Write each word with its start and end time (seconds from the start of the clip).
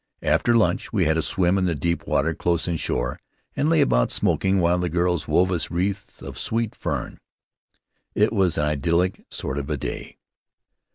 After 0.23 0.57
lunch 0.57 0.91
we 0.91 1.05
had 1.05 1.15
a 1.15 1.21
swim 1.21 1.59
in 1.59 1.65
the 1.65 1.75
deep 1.75 2.07
water 2.07 2.33
close 2.33 2.67
inshore 2.67 3.19
and 3.55 3.69
lay 3.69 3.81
about 3.81 4.09
smoking 4.09 4.59
while 4.59 4.79
the 4.79 4.89
girls 4.89 5.27
wove 5.27 5.51
us 5.51 5.69
wreaths 5.69 6.23
of 6.23 6.39
sweet 6.39 6.73
fern. 6.73 7.19
It 8.15 8.33
was 8.33 8.57
an 8.57 8.65
idyllic 8.65 9.23
sort 9.29 9.59
of 9.59 9.69
a 9.69 9.77
day. 9.77 10.17